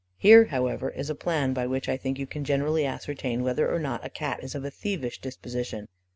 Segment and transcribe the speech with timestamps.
[0.17, 3.77] Here, however, is a plan by which, I think, you can generally ascertain whether or
[3.77, 5.89] not a Cat is of a thievish disposition.